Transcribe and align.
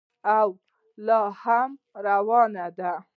او 0.39 0.47
لا 1.05 1.21
هم 1.43 1.69
روانه 2.07 2.65
ده. 2.77 2.93